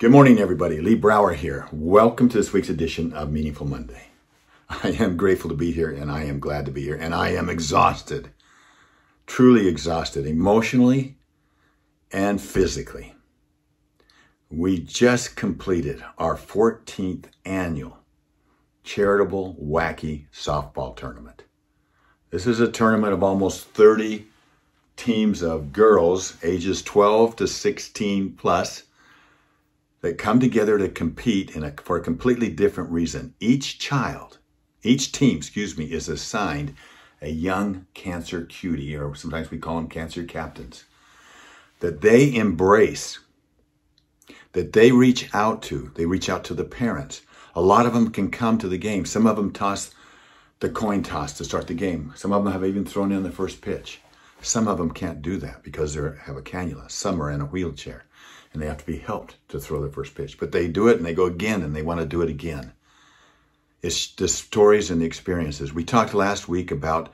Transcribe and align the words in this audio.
Good 0.00 0.12
morning, 0.12 0.38
everybody. 0.38 0.80
Lee 0.80 0.94
Brower 0.94 1.34
here. 1.34 1.68
Welcome 1.70 2.30
to 2.30 2.38
this 2.38 2.54
week's 2.54 2.70
edition 2.70 3.12
of 3.12 3.30
Meaningful 3.30 3.66
Monday. 3.66 4.04
I 4.70 4.96
am 4.98 5.18
grateful 5.18 5.50
to 5.50 5.54
be 5.54 5.72
here 5.72 5.90
and 5.90 6.10
I 6.10 6.22
am 6.22 6.40
glad 6.40 6.64
to 6.64 6.70
be 6.70 6.80
here 6.80 6.96
and 6.96 7.14
I 7.14 7.32
am 7.32 7.50
exhausted, 7.50 8.30
truly 9.26 9.68
exhausted, 9.68 10.26
emotionally 10.26 11.18
and 12.10 12.40
physically. 12.40 13.14
We 14.48 14.78
just 14.78 15.36
completed 15.36 16.02
our 16.16 16.34
14th 16.34 17.26
annual 17.44 17.98
charitable 18.82 19.58
wacky 19.62 20.28
softball 20.32 20.96
tournament. 20.96 21.42
This 22.30 22.46
is 22.46 22.58
a 22.58 22.72
tournament 22.72 23.12
of 23.12 23.22
almost 23.22 23.66
30 23.66 24.28
teams 24.96 25.42
of 25.42 25.74
girls 25.74 26.38
ages 26.42 26.80
12 26.80 27.36
to 27.36 27.46
16 27.46 28.32
plus 28.38 28.84
that 30.00 30.18
come 30.18 30.40
together 30.40 30.78
to 30.78 30.88
compete 30.88 31.54
a, 31.56 31.74
for 31.82 31.96
a 31.96 32.02
completely 32.02 32.48
different 32.48 32.90
reason. 32.90 33.34
Each 33.40 33.78
child, 33.78 34.38
each 34.82 35.12
team, 35.12 35.36
excuse 35.36 35.76
me, 35.76 35.86
is 35.86 36.08
assigned 36.08 36.74
a 37.20 37.28
young 37.28 37.86
cancer 37.92 38.44
cutie, 38.44 38.96
or 38.96 39.14
sometimes 39.14 39.50
we 39.50 39.58
call 39.58 39.76
them 39.76 39.88
cancer 39.88 40.24
captains, 40.24 40.84
that 41.80 42.00
they 42.00 42.34
embrace, 42.34 43.18
that 44.52 44.72
they 44.72 44.90
reach 44.90 45.28
out 45.34 45.62
to. 45.62 45.92
They 45.94 46.06
reach 46.06 46.30
out 46.30 46.44
to 46.44 46.54
the 46.54 46.64
parents. 46.64 47.22
A 47.54 47.60
lot 47.60 47.86
of 47.86 47.92
them 47.92 48.10
can 48.10 48.30
come 48.30 48.58
to 48.58 48.68
the 48.68 48.78
game. 48.78 49.04
Some 49.04 49.26
of 49.26 49.36
them 49.36 49.52
toss 49.52 49.94
the 50.60 50.70
coin 50.70 51.02
toss 51.02 51.34
to 51.34 51.44
start 51.44 51.66
the 51.66 51.74
game. 51.74 52.12
Some 52.16 52.32
of 52.32 52.44
them 52.44 52.52
have 52.52 52.64
even 52.64 52.84
thrown 52.84 53.12
in 53.12 53.22
the 53.22 53.30
first 53.30 53.60
pitch. 53.60 54.00
Some 54.42 54.68
of 54.68 54.78
them 54.78 54.90
can't 54.90 55.20
do 55.20 55.36
that 55.38 55.62
because 55.62 55.94
they 55.94 56.02
have 56.22 56.36
a 56.36 56.42
cannula. 56.42 56.90
Some 56.90 57.20
are 57.22 57.30
in 57.30 57.40
a 57.40 57.46
wheelchair 57.46 58.04
and 58.52 58.60
they 58.60 58.66
have 58.66 58.78
to 58.78 58.86
be 58.86 58.98
helped 58.98 59.36
to 59.48 59.60
throw 59.60 59.80
their 59.80 59.90
first 59.90 60.14
pitch. 60.14 60.38
But 60.38 60.52
they 60.52 60.68
do 60.68 60.88
it 60.88 60.96
and 60.96 61.06
they 61.06 61.14
go 61.14 61.26
again 61.26 61.62
and 61.62 61.74
they 61.74 61.82
want 61.82 62.00
to 62.00 62.06
do 62.06 62.22
it 62.22 62.28
again. 62.28 62.72
It's 63.82 64.08
the 64.14 64.28
stories 64.28 64.90
and 64.90 65.00
the 65.00 65.06
experiences. 65.06 65.72
We 65.72 65.84
talked 65.84 66.12
last 66.12 66.48
week 66.48 66.70
about 66.70 67.12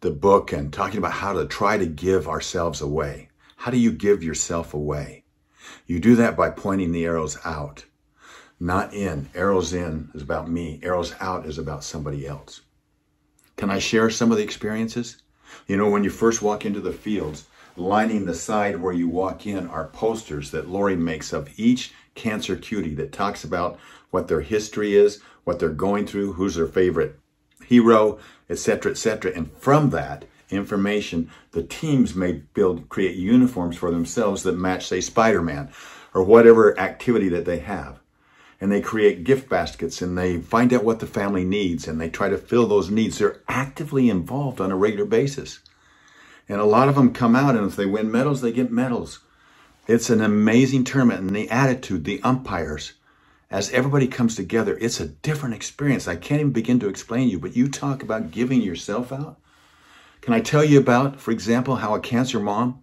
the 0.00 0.10
book 0.10 0.52
and 0.52 0.72
talking 0.72 0.98
about 0.98 1.12
how 1.12 1.32
to 1.32 1.46
try 1.46 1.78
to 1.78 1.86
give 1.86 2.28
ourselves 2.28 2.80
away. 2.80 3.28
How 3.56 3.70
do 3.70 3.76
you 3.76 3.92
give 3.92 4.22
yourself 4.22 4.72
away? 4.72 5.24
You 5.86 6.00
do 6.00 6.16
that 6.16 6.36
by 6.36 6.50
pointing 6.50 6.92
the 6.92 7.04
arrows 7.04 7.38
out, 7.44 7.84
not 8.58 8.94
in. 8.94 9.28
Arrows 9.34 9.72
in 9.72 10.10
is 10.14 10.22
about 10.22 10.48
me. 10.48 10.80
Arrows 10.82 11.14
out 11.20 11.46
is 11.46 11.58
about 11.58 11.84
somebody 11.84 12.26
else. 12.26 12.62
Can 13.56 13.70
I 13.70 13.78
share 13.78 14.08
some 14.08 14.30
of 14.30 14.38
the 14.38 14.44
experiences? 14.44 15.18
You 15.66 15.76
know, 15.76 15.90
when 15.90 16.04
you 16.04 16.10
first 16.10 16.40
walk 16.40 16.64
into 16.64 16.80
the 16.80 16.92
fields, 16.92 17.44
lining 17.76 18.24
the 18.24 18.34
side 18.34 18.80
where 18.80 18.92
you 18.92 19.08
walk 19.08 19.46
in 19.46 19.66
are 19.68 19.88
posters 19.88 20.50
that 20.50 20.68
Lori 20.68 20.96
makes 20.96 21.32
of 21.32 21.58
each 21.58 21.92
cancer 22.14 22.56
cutie 22.56 22.94
that 22.94 23.12
talks 23.12 23.44
about 23.44 23.78
what 24.10 24.28
their 24.28 24.40
history 24.40 24.94
is, 24.96 25.20
what 25.44 25.58
they're 25.58 25.68
going 25.70 26.06
through, 26.06 26.34
who's 26.34 26.56
their 26.56 26.66
favorite 26.66 27.18
hero, 27.64 28.18
etc., 28.48 28.92
etc. 28.92 29.32
And 29.34 29.50
from 29.52 29.90
that 29.90 30.24
information, 30.50 31.30
the 31.52 31.62
teams 31.62 32.14
may 32.14 32.42
build, 32.54 32.88
create 32.88 33.16
uniforms 33.16 33.76
for 33.76 33.90
themselves 33.90 34.42
that 34.42 34.58
match, 34.58 34.86
say, 34.86 35.00
Spider-Man 35.00 35.70
or 36.12 36.24
whatever 36.24 36.78
activity 36.78 37.28
that 37.28 37.44
they 37.44 37.60
have. 37.60 38.00
And 38.60 38.70
they 38.70 38.80
create 38.80 39.24
gift 39.24 39.48
baskets 39.48 40.02
and 40.02 40.18
they 40.18 40.38
find 40.38 40.74
out 40.74 40.84
what 40.84 40.98
the 41.00 41.06
family 41.06 41.44
needs 41.44 41.88
and 41.88 42.00
they 42.00 42.10
try 42.10 42.28
to 42.28 42.36
fill 42.36 42.66
those 42.66 42.90
needs. 42.90 43.18
They're 43.18 43.40
actively 43.48 44.10
involved 44.10 44.60
on 44.60 44.70
a 44.70 44.76
regular 44.76 45.06
basis. 45.06 45.60
And 46.50 46.60
a 46.60 46.64
lot 46.64 46.88
of 46.88 46.96
them 46.96 47.12
come 47.12 47.36
out, 47.36 47.54
and 47.54 47.64
if 47.64 47.76
they 47.76 47.86
win 47.86 48.10
medals, 48.10 48.40
they 48.40 48.50
get 48.50 48.72
medals. 48.72 49.20
It's 49.86 50.10
an 50.10 50.20
amazing 50.20 50.82
tournament, 50.82 51.20
and 51.20 51.30
the 51.30 51.48
attitude, 51.48 52.04
the 52.04 52.20
umpires, 52.24 52.94
as 53.52 53.70
everybody 53.70 54.08
comes 54.08 54.34
together, 54.34 54.76
it's 54.80 54.98
a 54.98 55.06
different 55.06 55.54
experience. 55.54 56.08
I 56.08 56.16
can't 56.16 56.40
even 56.40 56.52
begin 56.52 56.80
to 56.80 56.88
explain 56.88 57.28
you, 57.28 57.38
but 57.38 57.54
you 57.54 57.68
talk 57.68 58.02
about 58.02 58.32
giving 58.32 58.62
yourself 58.62 59.12
out. 59.12 59.38
Can 60.22 60.34
I 60.34 60.40
tell 60.40 60.64
you 60.64 60.80
about, 60.80 61.20
for 61.20 61.30
example, 61.30 61.76
how 61.76 61.94
a 61.94 62.00
cancer 62.00 62.40
mom 62.40 62.82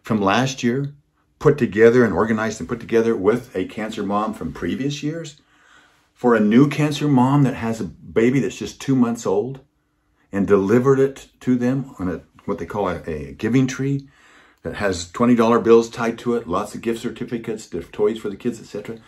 from 0.00 0.18
last 0.18 0.62
year 0.62 0.94
put 1.38 1.58
together 1.58 2.06
and 2.06 2.14
organized 2.14 2.60
and 2.60 2.68
put 2.68 2.80
together 2.80 3.14
with 3.14 3.54
a 3.54 3.66
cancer 3.66 4.02
mom 4.02 4.32
from 4.32 4.54
previous 4.54 5.02
years 5.02 5.36
for 6.14 6.34
a 6.34 6.40
new 6.40 6.66
cancer 6.66 7.08
mom 7.08 7.42
that 7.42 7.56
has 7.56 7.78
a 7.78 7.84
baby 7.84 8.40
that's 8.40 8.56
just 8.56 8.80
two 8.80 8.96
months 8.96 9.26
old 9.26 9.60
and 10.32 10.46
delivered 10.46 10.98
it 10.98 11.28
to 11.40 11.56
them 11.56 11.94
on 11.98 12.08
a 12.08 12.22
what 12.44 12.58
they 12.58 12.66
call 12.66 12.88
a, 12.88 13.02
a 13.08 13.32
giving 13.32 13.66
tree 13.66 14.08
that 14.62 14.76
has 14.76 15.10
$20 15.12 15.62
bills 15.62 15.90
tied 15.90 16.18
to 16.18 16.34
it, 16.34 16.48
lots 16.48 16.74
of 16.74 16.80
gift 16.80 17.00
certificates, 17.00 17.68
toys 17.90 18.18
for 18.18 18.30
the 18.30 18.36
kids, 18.36 18.60
etc. 18.60 18.98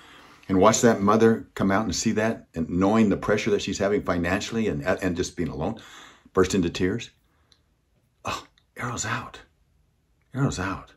And 0.49 0.59
watch 0.59 0.81
that 0.81 1.01
mother 1.01 1.47
come 1.55 1.71
out 1.71 1.85
and 1.85 1.95
see 1.95 2.13
that 2.13 2.47
and 2.55 2.69
knowing 2.69 3.09
the 3.09 3.17
pressure 3.17 3.51
that 3.51 3.63
she's 3.63 3.79
having 3.79 4.03
financially 4.03 4.69
and, 4.69 4.83
and 4.83 5.17
just 5.17 5.37
being 5.37 5.49
alone, 5.49 5.81
burst 6.33 6.55
into 6.55 6.71
tears. 6.71 7.11
Oh, 8.25 8.47
arrows 8.77 9.07
out. 9.07 9.41
Arrows 10.35 10.59
out. 10.59 10.93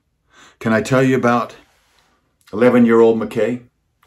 Can 0.59 0.74
I 0.74 0.81
tell 0.81 1.04
you 1.04 1.16
about 1.16 1.56
11 2.52 2.86
year 2.86 3.00
old 3.00 3.19
McKay? 3.19 3.64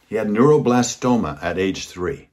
He 0.08 0.16
had 0.16 0.26
neuroblastoma 0.26 1.40
at 1.42 1.58
age 1.58 1.86
three. 1.86 2.29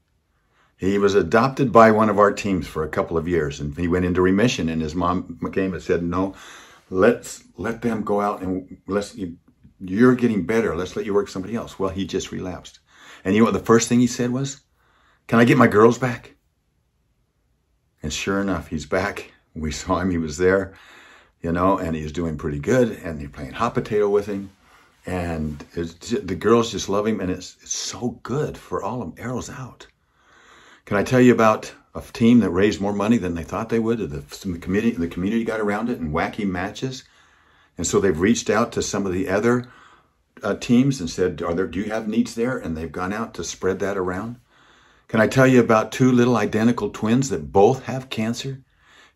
He 0.77 0.99
was 0.99 1.15
adopted 1.15 1.71
by 1.71 1.91
one 1.91 2.09
of 2.09 2.19
our 2.19 2.31
teams 2.31 2.67
for 2.67 2.83
a 2.83 2.89
couple 2.89 3.17
of 3.17 3.27
years 3.27 3.59
and 3.59 3.75
he 3.75 3.87
went 3.87 4.05
into 4.05 4.21
remission 4.21 4.69
and 4.69 4.81
his 4.81 4.93
mom 4.93 5.39
came 5.51 5.73
and 5.73 5.81
said, 5.81 6.03
no, 6.03 6.35
let's 6.91 7.43
let 7.57 7.81
them 7.81 8.03
go 8.03 8.21
out 8.21 8.41
and 8.41 8.77
let's, 8.87 9.15
you, 9.15 9.37
you're 9.79 10.15
getting 10.15 10.45
better. 10.45 10.75
Let's 10.75 10.95
let 10.95 11.05
you 11.05 11.15
work 11.15 11.29
somebody 11.29 11.55
else. 11.55 11.79
Well, 11.79 11.89
he 11.89 12.05
just 12.05 12.31
relapsed. 12.31 12.79
And 13.25 13.33
you 13.33 13.41
know 13.41 13.45
what 13.45 13.53
the 13.53 13.59
first 13.59 13.89
thing 13.89 13.99
he 13.99 14.07
said 14.07 14.31
was, 14.31 14.61
can 15.27 15.39
I 15.39 15.45
get 15.45 15.57
my 15.57 15.67
girls 15.67 15.97
back? 15.97 16.35
And 18.03 18.13
sure 18.13 18.39
enough, 18.39 18.67
he's 18.67 18.85
back. 18.85 19.31
We 19.55 19.71
saw 19.71 19.99
him. 19.99 20.11
He 20.11 20.19
was 20.19 20.37
there, 20.37 20.75
you 21.41 21.51
know, 21.51 21.79
and 21.79 21.95
he's 21.95 22.11
doing 22.11 22.37
pretty 22.37 22.59
good. 22.59 22.91
And 23.03 23.19
they're 23.19 23.29
playing 23.29 23.53
hot 23.53 23.73
potato 23.73 24.07
with 24.07 24.27
him. 24.27 24.51
And 25.07 25.59
the 25.73 26.35
girls 26.35 26.71
just 26.71 26.87
love 26.87 27.07
him. 27.07 27.19
And 27.19 27.31
it's, 27.31 27.57
it's 27.63 27.75
so 27.75 28.19
good 28.21 28.57
for 28.57 28.83
all 28.83 29.01
of 29.01 29.15
them. 29.15 29.25
Arrows 29.25 29.49
out. 29.49 29.87
Can 30.87 30.95
I 30.95 31.03
tell 31.03 31.19
you 31.19 31.33
about 31.33 31.73
a 31.93 32.01
team 32.01 32.39
that 32.39 32.49
raised 32.49 32.79
more 32.79 32.93
money 32.93 33.17
than 33.17 33.35
they 33.35 33.43
thought 33.43 33.67
they 33.67 33.77
would? 33.77 33.99
The, 33.99 34.05
the, 34.05 34.57
community, 34.57 34.95
the 34.95 35.09
community 35.09 35.43
got 35.43 35.59
around 35.59 35.89
it 35.89 35.99
in 35.99 36.13
wacky 36.13 36.47
matches. 36.47 37.03
And 37.77 37.85
so 37.85 37.99
they've 37.99 38.17
reached 38.17 38.49
out 38.49 38.71
to 38.71 38.81
some 38.81 39.05
of 39.05 39.11
the 39.11 39.27
other 39.27 39.67
uh, 40.41 40.55
teams 40.55 41.01
and 41.01 41.09
said, 41.09 41.41
"Are 41.41 41.53
there? 41.53 41.67
Do 41.67 41.79
you 41.79 41.91
have 41.91 42.07
needs 42.07 42.35
there?" 42.35 42.57
And 42.57 42.77
they've 42.77 42.89
gone 42.89 43.11
out 43.11 43.33
to 43.33 43.43
spread 43.43 43.79
that 43.79 43.97
around. 43.97 44.37
Can 45.09 45.19
I 45.19 45.27
tell 45.27 45.45
you 45.45 45.59
about 45.59 45.91
two 45.91 46.09
little 46.09 46.37
identical 46.37 46.89
twins 46.89 47.27
that 47.31 47.51
both 47.51 47.83
have 47.83 48.09
cancer? 48.09 48.63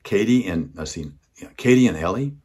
Katie 0.03 0.45
and 0.45 0.71
let's 0.75 0.91
see, 0.91 1.11
Katie 1.55 1.87
and 1.87 1.95
Ellie, 1.95 2.35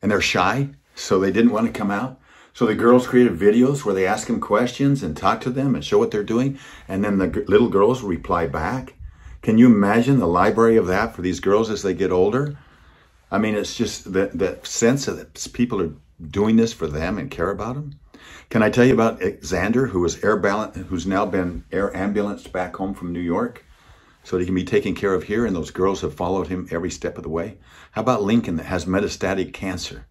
and 0.00 0.10
they're 0.10 0.22
shy, 0.22 0.70
so 0.94 1.20
they 1.20 1.32
didn't 1.32 1.52
want 1.52 1.66
to 1.66 1.78
come 1.78 1.90
out. 1.90 2.18
So 2.54 2.66
the 2.66 2.74
girls 2.74 3.06
created 3.06 3.38
videos 3.38 3.84
where 3.84 3.94
they 3.94 4.06
ask 4.06 4.26
them 4.26 4.40
questions 4.40 5.02
and 5.02 5.16
talk 5.16 5.40
to 5.42 5.50
them 5.50 5.74
and 5.74 5.84
show 5.84 5.98
what 5.98 6.10
they're 6.10 6.22
doing. 6.22 6.58
And 6.86 7.02
then 7.04 7.18
the 7.18 7.44
little 7.48 7.68
girls 7.68 8.02
reply 8.02 8.46
back. 8.46 8.94
Can 9.40 9.58
you 9.58 9.66
imagine 9.66 10.18
the 10.18 10.26
library 10.26 10.76
of 10.76 10.86
that 10.86 11.16
for 11.16 11.22
these 11.22 11.40
girls 11.40 11.70
as 11.70 11.82
they 11.82 11.94
get 11.94 12.12
older? 12.12 12.58
I 13.30 13.38
mean, 13.38 13.54
it's 13.54 13.74
just 13.74 14.12
that, 14.12 14.38
that 14.38 14.66
sense 14.66 15.06
that 15.06 15.48
people 15.54 15.80
are 15.80 15.94
doing 16.30 16.56
this 16.56 16.72
for 16.72 16.86
them 16.86 17.18
and 17.18 17.30
care 17.30 17.50
about 17.50 17.74
them. 17.74 17.98
Can 18.50 18.62
I 18.62 18.68
tell 18.68 18.84
you 18.84 18.92
about 18.92 19.20
Xander, 19.20 19.88
who 19.88 20.00
was 20.00 20.22
air 20.22 20.36
balance, 20.36 20.76
who's 20.88 21.06
now 21.06 21.24
been 21.24 21.64
air 21.72 21.96
ambulanced 21.96 22.52
back 22.52 22.76
home 22.76 22.92
from 22.92 23.12
New 23.12 23.20
York, 23.20 23.64
so 24.22 24.36
that 24.36 24.42
he 24.42 24.46
can 24.46 24.54
be 24.54 24.62
taken 24.62 24.94
care 24.94 25.14
of 25.14 25.24
here, 25.24 25.46
and 25.46 25.56
those 25.56 25.70
girls 25.70 26.02
have 26.02 26.14
followed 26.14 26.48
him 26.48 26.68
every 26.70 26.90
step 26.90 27.16
of 27.16 27.22
the 27.22 27.30
way. 27.30 27.56
How 27.92 28.02
about 28.02 28.22
Lincoln, 28.22 28.56
that 28.56 28.66
has 28.66 28.84
metastatic 28.84 29.54
cancer? 29.54 30.06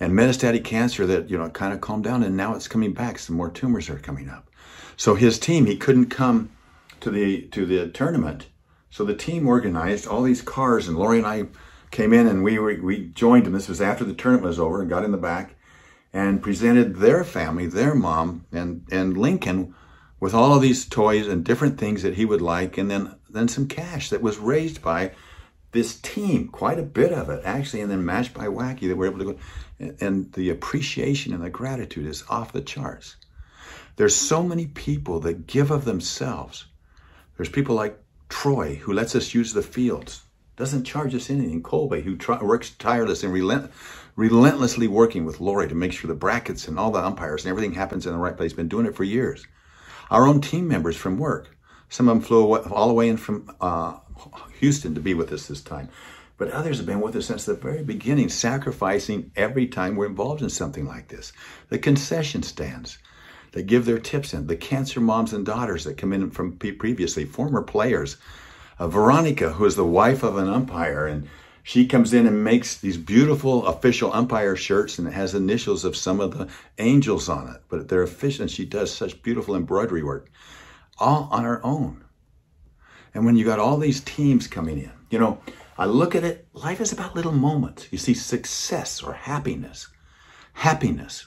And 0.00 0.12
metastatic 0.12 0.64
cancer 0.64 1.06
that, 1.06 1.30
you 1.30 1.38
know, 1.38 1.48
kind 1.50 1.72
of 1.72 1.80
calmed 1.80 2.04
down 2.04 2.22
and 2.22 2.36
now 2.36 2.54
it's 2.54 2.68
coming 2.68 2.92
back. 2.92 3.18
Some 3.18 3.36
more 3.36 3.50
tumors 3.50 3.88
are 3.88 3.98
coming 3.98 4.28
up. 4.28 4.50
So 4.96 5.14
his 5.14 5.38
team, 5.38 5.66
he 5.66 5.76
couldn't 5.76 6.06
come 6.06 6.50
to 7.00 7.10
the, 7.10 7.42
to 7.48 7.64
the 7.66 7.88
tournament. 7.88 8.48
So 8.90 9.04
the 9.04 9.14
team 9.14 9.46
organized 9.46 10.06
all 10.06 10.22
these 10.22 10.42
cars 10.42 10.88
and 10.88 10.96
Lori 10.96 11.18
and 11.18 11.26
I 11.26 11.46
came 11.90 12.12
in 12.12 12.26
and 12.26 12.42
we, 12.42 12.58
were, 12.58 12.76
we 12.82 13.06
joined 13.08 13.46
him. 13.46 13.52
This 13.52 13.68
was 13.68 13.80
after 13.80 14.04
the 14.04 14.14
tournament 14.14 14.46
was 14.46 14.58
over 14.58 14.80
and 14.80 14.90
got 14.90 15.04
in 15.04 15.12
the 15.12 15.18
back 15.18 15.54
and 16.12 16.42
presented 16.42 16.96
their 16.96 17.24
family, 17.24 17.66
their 17.66 17.94
mom 17.94 18.46
and, 18.52 18.86
and 18.90 19.16
Lincoln 19.16 19.74
with 20.20 20.34
all 20.34 20.54
of 20.54 20.62
these 20.62 20.86
toys 20.86 21.26
and 21.26 21.44
different 21.44 21.78
things 21.78 22.02
that 22.02 22.14
he 22.14 22.24
would 22.24 22.40
like. 22.40 22.78
And 22.78 22.90
then, 22.90 23.14
then 23.28 23.48
some 23.48 23.68
cash 23.68 24.10
that 24.10 24.22
was 24.22 24.38
raised 24.38 24.80
by 24.80 25.12
this 25.74 26.00
team, 26.00 26.48
quite 26.48 26.78
a 26.78 26.82
bit 26.82 27.12
of 27.12 27.28
it 27.28 27.42
actually, 27.44 27.82
and 27.82 27.90
then 27.90 28.04
matched 28.04 28.32
by 28.32 28.46
Wacky 28.46 28.88
that 28.88 28.96
we're 28.96 29.06
able 29.06 29.18
to 29.18 29.24
go. 29.34 29.38
And 30.00 30.32
the 30.32 30.48
appreciation 30.48 31.34
and 31.34 31.44
the 31.44 31.50
gratitude 31.50 32.06
is 32.06 32.24
off 32.30 32.52
the 32.52 32.62
charts. 32.62 33.16
There's 33.96 34.16
so 34.16 34.42
many 34.42 34.66
people 34.66 35.20
that 35.20 35.46
give 35.46 35.70
of 35.70 35.84
themselves. 35.84 36.64
There's 37.36 37.50
people 37.50 37.74
like 37.74 38.02
Troy 38.28 38.76
who 38.76 38.92
lets 38.92 39.14
us 39.14 39.34
use 39.34 39.52
the 39.52 39.62
fields 39.62 40.22
doesn't 40.56 40.84
charge 40.84 41.14
us 41.14 41.30
anything. 41.30 41.62
Colby, 41.62 42.02
who 42.02 42.16
try, 42.16 42.40
works 42.42 42.70
tireless 42.70 43.22
and 43.24 43.32
relent, 43.32 43.72
relentlessly 44.14 44.86
working 44.86 45.24
with 45.24 45.40
Lori 45.40 45.68
to 45.68 45.74
make 45.74 45.92
sure 45.92 46.08
the 46.08 46.14
brackets 46.14 46.68
and 46.68 46.78
all 46.78 46.92
the 46.92 47.04
umpires 47.04 47.44
and 47.44 47.50
everything 47.50 47.74
happens 47.74 48.06
in 48.06 48.12
the 48.12 48.18
right 48.18 48.36
place. 48.36 48.52
Been 48.52 48.68
doing 48.68 48.86
it 48.86 48.94
for 48.94 49.04
years. 49.04 49.46
Our 50.10 50.26
own 50.26 50.40
team 50.40 50.68
members 50.68 50.96
from 50.96 51.18
work. 51.18 51.53
Some 51.88 52.08
of 52.08 52.16
them 52.16 52.24
flew 52.24 52.42
away, 52.42 52.60
all 52.70 52.88
the 52.88 52.94
way 52.94 53.08
in 53.08 53.16
from 53.16 53.54
uh, 53.60 53.98
Houston 54.60 54.94
to 54.94 55.00
be 55.00 55.14
with 55.14 55.32
us 55.32 55.46
this 55.46 55.60
time. 55.60 55.88
But 56.36 56.50
others 56.50 56.78
have 56.78 56.86
been 56.86 57.00
with 57.00 57.14
us 57.14 57.26
since 57.26 57.44
the 57.44 57.54
very 57.54 57.84
beginning, 57.84 58.28
sacrificing 58.28 59.30
every 59.36 59.66
time 59.68 59.94
we're 59.94 60.06
involved 60.06 60.42
in 60.42 60.50
something 60.50 60.86
like 60.86 61.08
this. 61.08 61.32
The 61.68 61.78
concession 61.78 62.42
stands 62.42 62.98
that 63.52 63.68
give 63.68 63.84
their 63.84 64.00
tips 64.00 64.34
in, 64.34 64.48
the 64.48 64.56
cancer 64.56 65.00
moms 65.00 65.32
and 65.32 65.46
daughters 65.46 65.84
that 65.84 65.96
come 65.96 66.12
in 66.12 66.30
from 66.30 66.56
previously, 66.56 67.24
former 67.24 67.62
players. 67.62 68.16
Uh, 68.80 68.88
Veronica, 68.88 69.52
who 69.52 69.64
is 69.64 69.76
the 69.76 69.84
wife 69.84 70.24
of 70.24 70.36
an 70.36 70.48
umpire, 70.48 71.06
and 71.06 71.28
she 71.62 71.86
comes 71.86 72.12
in 72.12 72.26
and 72.26 72.42
makes 72.42 72.76
these 72.76 72.96
beautiful 72.96 73.66
official 73.66 74.12
umpire 74.12 74.56
shirts 74.56 74.98
and 74.98 75.06
it 75.08 75.14
has 75.14 75.34
initials 75.34 75.84
of 75.84 75.96
some 75.96 76.20
of 76.20 76.36
the 76.36 76.48
angels 76.78 77.28
on 77.28 77.48
it, 77.48 77.62
but 77.68 77.88
they're 77.88 78.02
official 78.02 78.42
and 78.42 78.50
she 78.50 78.66
does 78.66 78.92
such 78.92 79.22
beautiful 79.22 79.54
embroidery 79.54 80.02
work 80.02 80.28
all 80.98 81.28
on 81.30 81.44
our 81.44 81.60
own. 81.64 82.04
And 83.12 83.24
when 83.24 83.36
you 83.36 83.44
got 83.44 83.58
all 83.58 83.76
these 83.78 84.00
teams 84.00 84.46
coming 84.46 84.78
in, 84.78 84.92
you 85.10 85.18
know, 85.18 85.40
I 85.78 85.86
look 85.86 86.14
at 86.14 86.24
it, 86.24 86.46
life 86.52 86.80
is 86.80 86.92
about 86.92 87.14
little 87.14 87.32
moments. 87.32 87.88
You 87.90 87.98
see, 87.98 88.14
success 88.14 89.02
or 89.02 89.12
happiness. 89.12 89.88
Happiness 90.52 91.26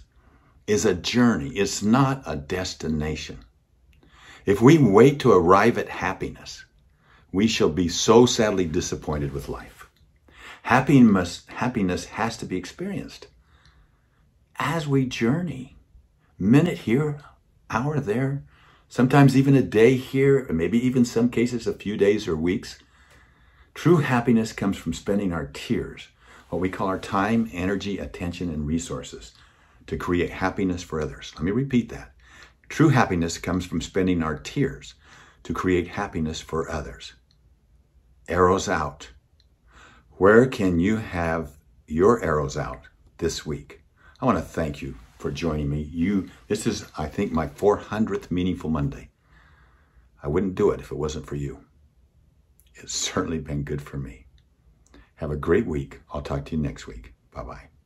is 0.68 0.86
a 0.86 0.94
journey, 0.94 1.50
it's 1.50 1.82
not 1.82 2.22
a 2.26 2.36
destination. 2.36 3.40
If 4.46 4.62
we 4.62 4.78
wait 4.78 5.20
to 5.22 5.32
arrive 5.32 5.78
at 5.78 5.90
happiness, 5.90 6.66
we 7.32 7.48
shall 7.48 7.70
be 7.70 7.90
so 7.90 8.26
sadly 8.26 8.66
disappointed 8.66 9.34
with 9.34 9.50
life. 9.50 9.90
Happiness, 10.64 11.46
happiness 11.48 12.06
has 12.06 12.38
to 12.38 12.46
be 12.46 12.58
experienced 12.58 13.28
as 14.60 14.88
we 14.88 15.06
journey, 15.06 15.78
minute 16.40 16.80
here, 16.80 17.20
hour 17.70 18.00
there, 18.00 18.44
sometimes 18.90 19.36
even 19.36 19.56
a 19.56 19.62
day 19.62 19.96
here, 19.96 20.46
or 20.50 20.54
maybe 20.54 20.84
even 20.86 21.06
some 21.06 21.30
cases 21.30 21.68
a 21.68 21.74
few 21.74 21.98
days 21.98 22.28
or 22.28 22.36
weeks. 22.36 22.80
True 23.74 23.98
happiness 23.98 24.54
comes 24.54 24.78
from 24.78 24.94
spending 24.94 25.32
our 25.32 25.48
tears, 25.48 26.08
what 26.50 26.60
we 26.60 26.70
call 26.70 26.88
our 26.88 27.00
time, 27.00 27.50
energy, 27.54 28.00
attention, 28.00 28.50
and 28.50 28.66
resources 28.66 29.34
to 29.86 29.98
create 29.98 30.32
happiness 30.32 30.84
for 30.84 31.02
others. 31.02 31.34
Let 31.36 31.44
me 31.44 31.52
repeat 31.52 31.90
that. 31.90 32.14
True 32.70 32.90
happiness 32.90 33.38
comes 33.38 33.66
from 33.66 33.82
spending 33.82 34.22
our 34.24 34.38
tears 34.38 34.96
to 35.44 35.54
create 35.54 35.90
happiness 35.90 36.42
for 36.42 36.70
others. 36.70 37.14
Arrows 38.28 38.68
out. 38.68 39.10
Where 40.18 40.46
can 40.48 40.80
you 40.80 40.98
have 40.98 41.58
your 41.86 42.22
arrows 42.24 42.58
out 42.58 42.82
this 43.20 43.46
week? 43.46 43.82
I 44.20 44.26
want 44.26 44.38
to 44.38 44.44
thank 44.44 44.82
you 44.82 44.96
for 45.18 45.32
joining 45.32 45.70
me. 45.70 45.82
You 45.82 46.30
this 46.48 46.66
is 46.68 46.86
I 46.98 47.08
think 47.08 47.32
my 47.32 47.48
400th 47.48 48.32
meaningful 48.32 48.70
Monday. 48.70 49.10
I 50.22 50.28
wouldn't 50.28 50.56
do 50.56 50.72
it 50.72 50.80
if 50.80 50.92
it 50.92 50.98
wasn't 50.98 51.28
for 51.28 51.36
you. 51.36 51.66
It's 52.76 52.94
certainly 52.94 53.40
been 53.40 53.64
good 53.64 53.82
for 53.82 53.98
me. 53.98 54.28
Have 55.16 55.32
a 55.32 55.36
great 55.36 55.66
week. 55.66 56.02
I'll 56.14 56.22
talk 56.22 56.46
to 56.46 56.56
you 56.56 56.62
next 56.62 56.88
week. 56.88 57.14
Bye 57.32 57.44
bye. 57.44 57.77